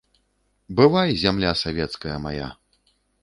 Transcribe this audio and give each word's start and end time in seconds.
Бывай, 0.79 1.11
зямля 1.25 1.51
савецкая 1.63 2.17
мая! 2.27 2.49